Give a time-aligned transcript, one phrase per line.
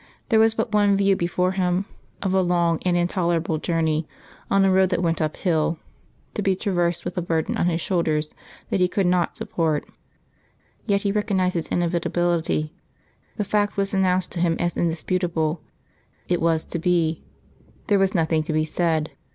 [0.29, 1.85] There was but one view before him
[2.23, 4.07] of a long and intolerable journey,
[4.49, 5.77] on a road that went uphill,
[6.33, 8.29] to be traversed with a burden on his shoulders
[8.71, 9.85] that he could not support.
[10.85, 12.73] Yet he recognised its inevitability.
[13.37, 15.61] The fact was announced to him as indisputable;
[16.27, 17.23] it was to be;
[17.85, 19.11] there was nothing to be said.